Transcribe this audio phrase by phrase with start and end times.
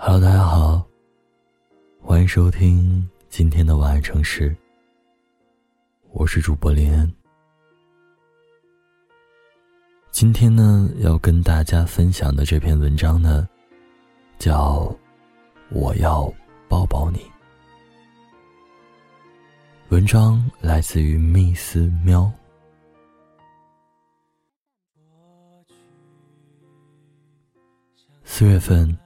[0.00, 0.88] Hello，大家好，
[2.00, 4.56] 欢迎收听今天的晚安城市。
[6.12, 7.12] 我是主播林恩。
[10.12, 13.48] 今天呢，要跟大家分享的这篇文章呢，
[14.38, 14.82] 叫
[15.70, 16.32] 《我要
[16.68, 17.18] 抱抱你》。
[19.88, 22.30] 文章来自于密斯喵。
[28.22, 28.96] 四月份。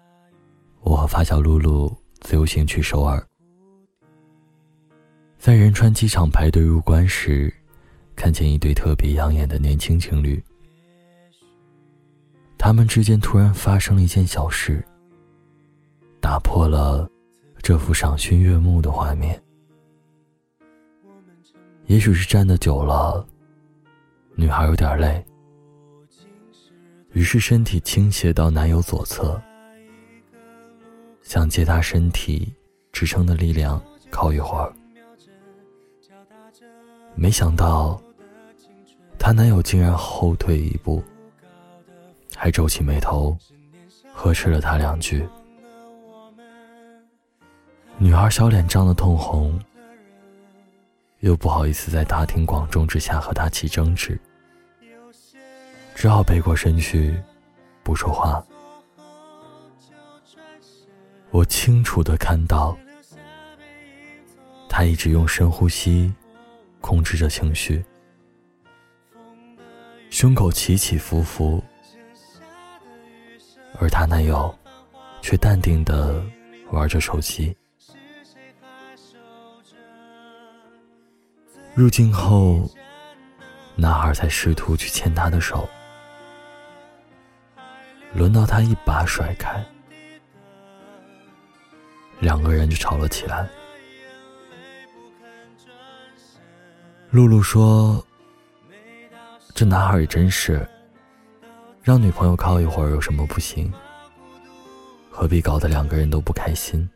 [0.82, 3.24] 我和发小露露自由行去首尔，
[5.38, 7.52] 在仁川机场排队入关时，
[8.16, 10.42] 看见一对特别养眼的年轻情侣。
[12.58, 14.84] 他们之间突然发生了一件小事，
[16.20, 17.08] 打破了
[17.62, 19.40] 这幅赏心悦目的画面。
[21.86, 23.24] 也许是站的久了，
[24.34, 25.24] 女孩有点累，
[27.12, 29.40] 于是身体倾斜到男友左侧。
[31.22, 32.52] 想借她身体
[32.92, 34.72] 支撑的力量靠一会儿，
[37.14, 38.00] 没想到
[39.18, 41.02] 她男友竟然后退一步，
[42.36, 43.36] 还皱起眉头，
[44.12, 45.26] 呵斥了她两句。
[47.98, 49.58] 女孩小脸涨得通红，
[51.20, 54.18] 又不好意思在大庭广众之下和他起争执，
[55.94, 57.14] 只好背过身去，
[57.84, 58.44] 不说话。
[61.32, 62.76] 我清楚的看到，
[64.68, 66.12] 他一直用深呼吸
[66.78, 67.82] 控制着情绪，
[70.10, 71.64] 胸口起起伏伏，
[73.80, 74.54] 而她男友
[75.22, 76.22] 却淡定的
[76.70, 77.56] 玩着手机。
[81.74, 82.70] 入境后，
[83.74, 85.66] 男孩才试图去牵她的手，
[88.12, 89.64] 轮到他一把甩开。
[92.22, 93.48] 两个人就吵了起来。
[97.10, 98.02] 露露说
[99.52, 100.66] ：“这男孩也真是，
[101.82, 103.70] 让女朋友靠一会儿有什么不行？
[105.10, 106.88] 何必搞得两个人都不开心？”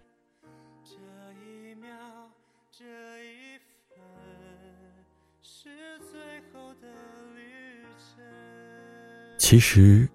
[9.36, 10.09] 其实，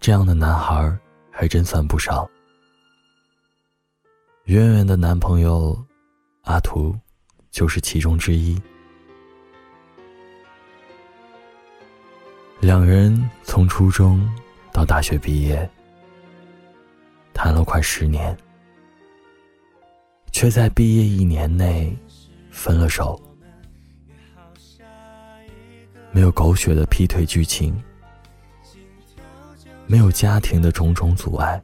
[0.00, 0.96] 这样的男孩
[1.30, 2.30] 还真算不少。
[4.44, 5.74] 圆圆的男朋友
[6.42, 6.94] 阿图
[7.50, 8.60] 就是其中之一。
[12.60, 14.30] 两人从初中
[14.70, 15.66] 到大学毕业，
[17.32, 18.36] 谈了快十年，
[20.30, 21.96] 却在毕业一年内
[22.50, 23.18] 分了手。
[26.12, 27.82] 没有狗血的劈腿剧情，
[29.86, 31.58] 没有家庭的种种阻碍。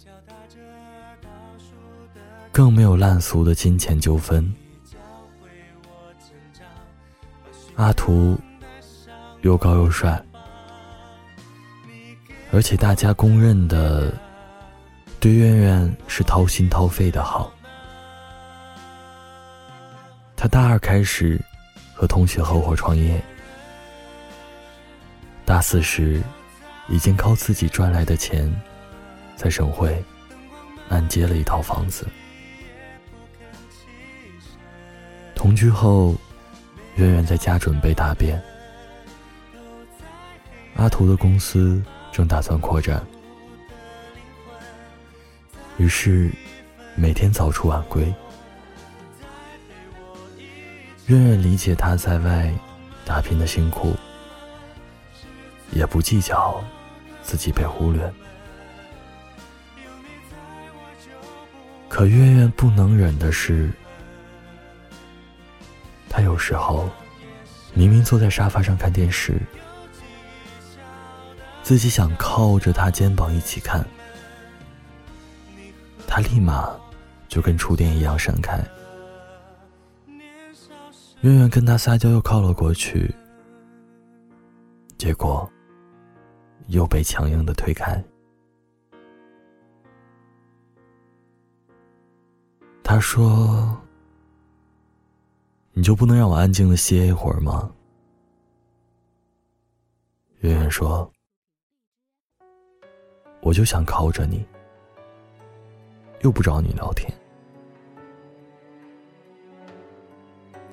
[2.52, 4.52] 更没有烂俗的金钱纠纷。
[7.76, 8.38] 阿图
[9.42, 10.22] 又高又帅，
[12.52, 14.12] 而且大家公认的
[15.18, 17.50] 对苑苑是掏心掏肺的好。
[20.36, 21.40] 他大二开始
[21.94, 23.22] 和同学合伙创业，
[25.46, 26.22] 大四时
[26.88, 28.50] 已经靠自己赚来的钱，
[29.36, 30.02] 在省会
[30.88, 32.06] 按揭了一套房子。
[35.40, 36.14] 同居后，
[36.96, 38.38] 圆圆在家准备大便。
[40.76, 43.02] 阿图的公司正打算扩展，
[45.78, 46.30] 于是
[46.94, 48.02] 每天早出晚归。
[51.06, 52.52] 圆圆理解他在外
[53.06, 53.96] 打拼的辛苦，
[55.72, 56.62] 也不计较
[57.22, 58.12] 自己被忽略。
[61.88, 63.70] 可圆圆不能忍的是。
[66.40, 66.88] 时候
[67.74, 69.40] 明明坐在沙发上看电视，
[71.62, 73.86] 自己想靠着他肩膀一起看，
[76.06, 76.74] 他立马
[77.28, 78.58] 就跟触电一样闪开。
[81.20, 83.14] 远远跟他撒娇又靠了过去，
[84.96, 85.48] 结果
[86.68, 88.02] 又被强硬的推开。
[92.82, 93.78] 他说。
[95.72, 97.70] 你就不能让我安静的歇一会儿吗？
[100.40, 101.10] 圆圆说
[103.40, 104.44] ：“我就想靠着你，
[106.22, 107.08] 又不找你聊天。”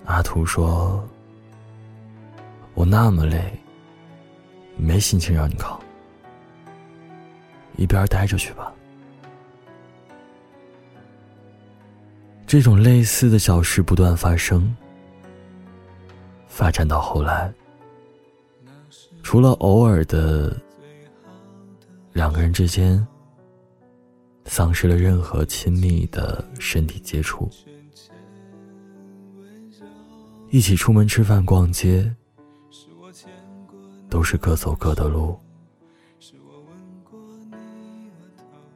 [0.06, 1.08] 阿图说
[2.74, 3.60] ：“我那么累，
[4.78, 5.80] 没心情让你靠，
[7.76, 8.74] 一边待着去吧。”
[12.48, 14.74] 这种类似的小事不断发生，
[16.58, 17.54] 发展到后来，
[19.22, 20.60] 除了偶尔的
[22.14, 23.06] 两个人之间
[24.46, 27.48] 丧失了任何亲密的身体接触，
[30.50, 32.12] 一起出门吃饭、逛街，
[34.10, 35.40] 都是各走各的路。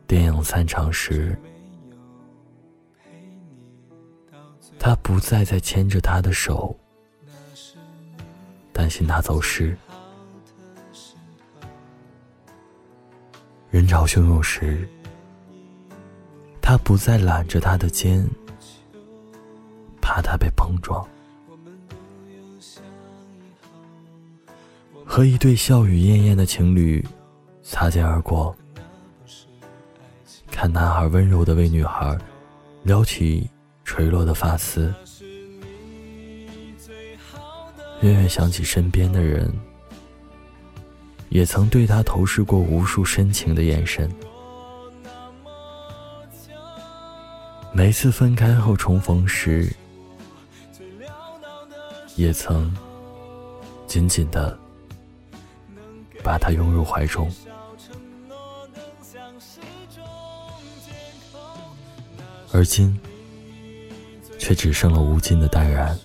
[0.06, 1.36] 电影散场时。
[4.78, 6.76] 他不再再牵着她的手，
[8.82, 9.78] 担心他走失。
[13.70, 14.90] 人潮汹涌时，
[16.60, 18.28] 他不再揽着她的肩，
[20.02, 21.08] 怕她被碰撞。
[25.06, 27.06] 和一对笑语晏晏的情侣
[27.62, 28.56] 擦肩而过，
[30.50, 32.18] 看男孩温柔的为女孩
[32.82, 33.48] 撩起。
[33.84, 34.94] 垂落的发丝，
[38.02, 39.52] 远远想起身边的人，
[41.30, 44.12] 也曾对他投射过无数深情的眼神。
[47.74, 49.72] 每次分开后重逢时，
[52.16, 52.76] 也曾
[53.88, 54.58] 紧紧的
[56.24, 57.32] 把他拥入怀中，
[62.52, 63.00] 而今。
[64.40, 65.96] 却只剩了无尽的淡然。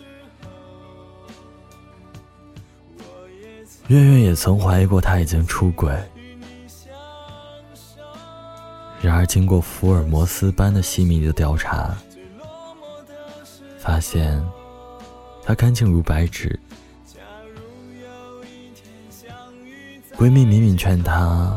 [3.89, 5.97] 月月也曾怀疑过他已经出轨，
[9.01, 11.97] 然而经过福尔摩斯般的细密的调查，
[13.79, 14.45] 发现
[15.45, 16.59] 他干净如白纸。
[20.17, 21.57] 闺蜜敏敏劝他：“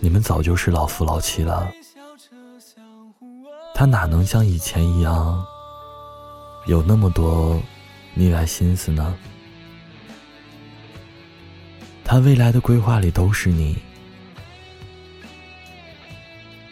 [0.00, 1.70] 你们早就是老夫老妻了。”
[3.74, 5.46] 他哪能像以前一样
[6.66, 7.62] 有那么多
[8.14, 9.14] 腻歪心思呢？
[12.10, 13.78] 他未来的规划里都是你，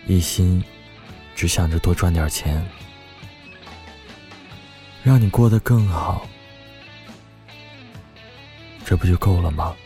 [0.09, 0.61] 一心
[1.37, 2.61] 只想着多赚点钱，
[5.05, 6.27] 让你过得更好，
[8.85, 9.77] 这不就够了吗？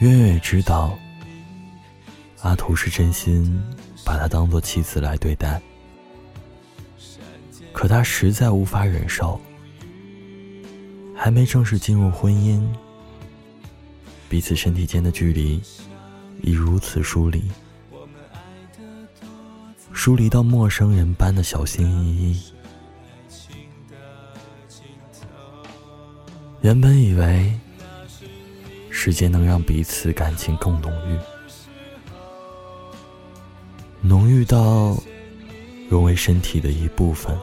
[0.00, 0.98] 月月也知道，
[2.42, 3.58] 阿图是真心
[4.04, 5.58] 把她当做妻子来对待，
[7.86, 9.40] 可他实在无法忍受，
[11.14, 12.60] 还没正式进入婚姻，
[14.28, 15.62] 彼此身体间的距离
[16.42, 17.44] 已如此疏离，
[19.92, 22.42] 疏离到陌生人般的小心翼翼。
[26.62, 27.56] 原本以为。
[28.90, 31.16] 时间能让彼此感情更浓郁，
[34.00, 34.96] 浓郁到
[35.88, 37.38] 融为身体的一部分，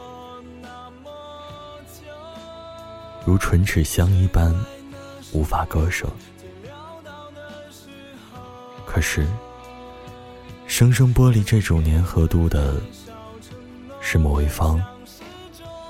[3.26, 4.54] 如唇齿相依般
[5.32, 6.08] 无法割舍。
[8.86, 9.26] 可是，
[10.68, 12.80] 生生剥离这种粘合度的，
[14.02, 14.84] 是某一方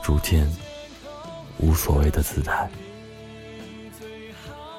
[0.01, 0.49] 逐渐
[1.57, 2.69] 无所谓的姿态。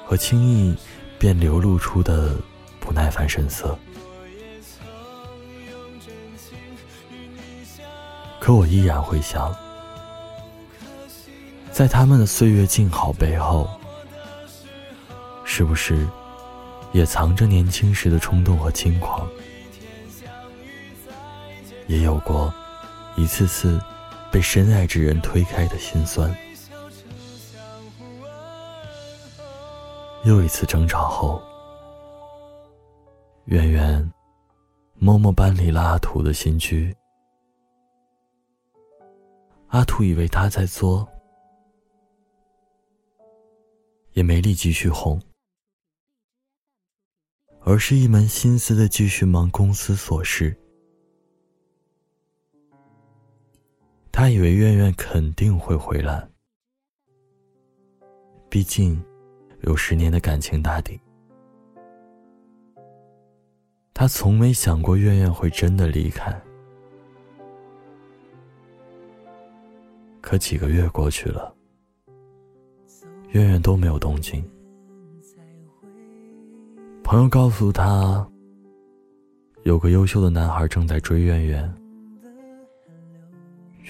[0.05, 0.75] 和轻易
[1.17, 2.35] 便流露出的
[2.79, 3.77] 不耐烦神色，
[8.39, 9.55] 可我依然会想，
[11.75, 13.69] 在他们的岁月静好背后，
[15.43, 16.07] 是不是
[16.93, 19.27] 也藏着年轻时的冲动和轻狂？
[21.87, 22.53] 也有过
[23.17, 23.77] 一次次
[24.31, 26.33] 被深爱之人推开的心酸。
[30.23, 31.43] 又一次争吵后，
[33.47, 34.13] 圆圆
[34.93, 36.95] 默默搬离了阿土的新居。
[39.67, 41.05] 阿土以为他在作，
[44.15, 45.21] 也没力继续哄，
[47.61, 50.53] 而是一门心思的继续忙公司琐事。
[54.11, 56.27] 他以为圆圆肯定会回来，
[58.49, 59.01] 毕竟。
[59.61, 61.01] 有十年的感情打底，
[63.95, 66.39] 他从没想过苑苑会真的离开。
[70.21, 71.54] 可几个月过去了，
[73.35, 74.41] 月月都没有动静。
[77.03, 78.25] 朋友告诉他，
[79.63, 81.73] 有个优秀的男孩正在追月月，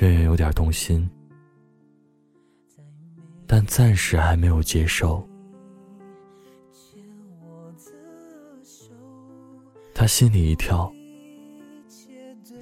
[0.02, 1.08] 月月有点动心，
[3.46, 5.24] 但暂时还没有接受。
[9.94, 10.92] 他心里一跳，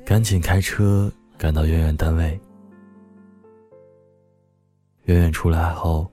[0.06, 2.38] 赶紧开车赶到圆圆单位。
[5.04, 6.12] 圆圆出来后，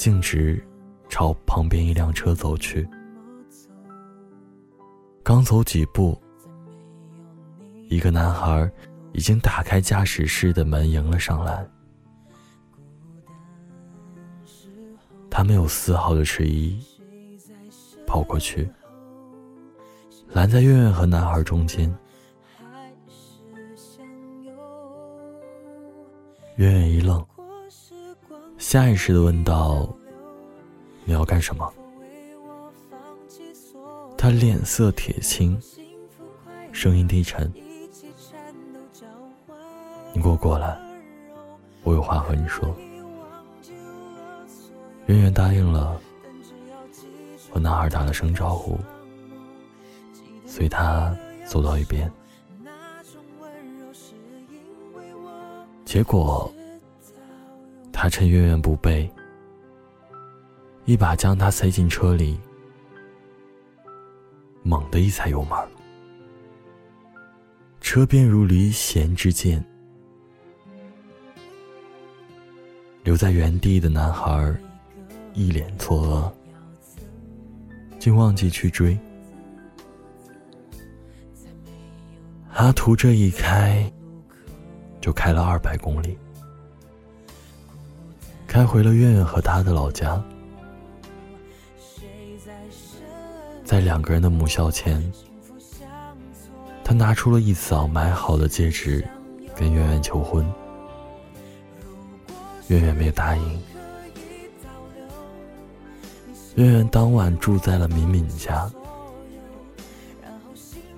[0.00, 0.58] 径直
[1.10, 2.88] 朝旁边一辆车走去。
[5.22, 6.18] 刚走几步，
[7.90, 8.72] 一个男孩
[9.12, 11.68] 已经打开驾驶室的门迎了上来。
[15.28, 16.82] 他没有丝毫的迟疑，
[18.06, 18.66] 跑过去，
[20.28, 21.94] 拦在月月和男孩中间。
[26.56, 27.22] 月月一愣，
[28.60, 29.88] 下意识的问道
[31.04, 31.72] ：“你要干什么？”
[34.18, 35.58] 他脸色铁青，
[36.70, 37.50] 声音低沉
[40.12, 40.78] ：“你给我过来，
[41.84, 42.76] 我有话和你说。”
[45.08, 45.98] 圆圆答应了，
[47.50, 48.78] 和男孩打了声招呼，
[50.44, 52.12] 随他走到一边。
[55.86, 56.52] 结果，
[58.02, 59.06] 他趁月圆不备，
[60.86, 62.40] 一把将她塞进车里，
[64.62, 65.58] 猛地一踩油门，
[67.82, 69.62] 车便如离弦之箭，
[73.04, 74.58] 留在原地的男孩。
[75.34, 76.34] 一脸错
[77.68, 78.98] 愕，竟忘记去追。
[82.54, 83.92] 阿图这一开，
[85.02, 86.16] 就开了二百公里，
[88.50, 90.20] 开回了月月和他的老家。
[93.64, 95.00] 在两个人的母校前，
[96.82, 99.06] 他拿出了一早买好的戒指，
[99.54, 100.44] 跟圆圆求婚。
[102.66, 103.62] 圆圆没有答应。
[106.56, 108.68] 圆圆当晚住在了敏敏家，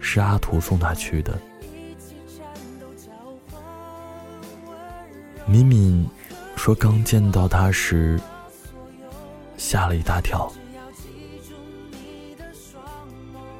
[0.01, 1.39] 是阿图送她去的。
[5.45, 6.09] 敏敏
[6.63, 8.21] 说，刚见到他时
[9.57, 10.49] 吓了一大跳，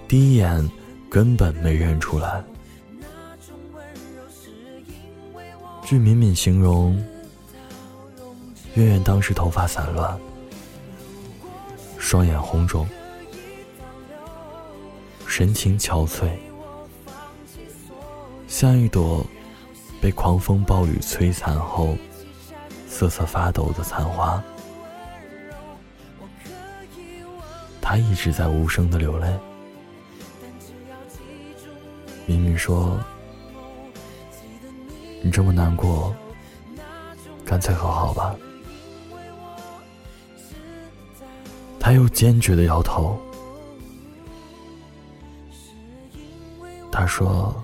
[0.07, 0.71] 第一眼
[1.11, 2.45] 根本没认出来。
[5.85, 6.95] 据敏敏形容，
[8.75, 10.17] 月月当时头发散乱。
[11.99, 12.87] 双眼红肿，
[15.27, 16.31] 神情憔悴，
[18.47, 19.27] 像一朵
[20.01, 21.97] 被狂风暴雨摧残后
[22.93, 24.45] 瑟瑟发抖的残花。
[27.81, 29.27] 他一直在无声的流泪。
[32.27, 33.01] 明明说
[35.25, 36.15] ：“你这么难过，
[37.47, 38.37] 干脆和好吧。”
[41.81, 43.19] 他又坚决的摇头。
[46.93, 47.55] 他说：“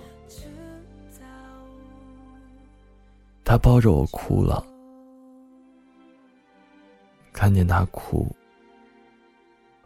[3.45, 4.65] 他抱着我哭了，
[7.39, 8.35] 看见他哭，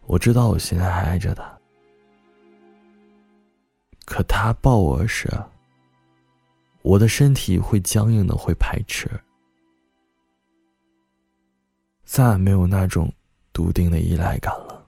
[0.06, 1.44] 我知道我现在还爱着他。
[4.06, 5.28] 可他抱我时，
[6.80, 9.06] 我的身体会僵硬的，会排斥，
[12.04, 13.12] 再也没有那种。”
[13.52, 14.81] 笃定的依赖感了。